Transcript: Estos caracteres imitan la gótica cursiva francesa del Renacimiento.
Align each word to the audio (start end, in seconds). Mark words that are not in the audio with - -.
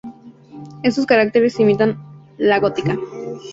Estos 0.81 1.05
caracteres 1.05 1.59
imitan 1.59 1.95
la 2.39 2.57
gótica 2.59 2.95
cursiva 2.95 3.01
francesa 3.01 3.17
del 3.19 3.21
Renacimiento. 3.29 3.49